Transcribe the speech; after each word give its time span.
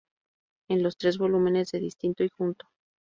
En 0.67 0.81
los 0.81 0.97
tres 0.97 1.19
volúmenes 1.19 1.69
de 1.69 1.79
"Distinto 1.79 2.23
y 2.23 2.29
junto. 2.29 2.65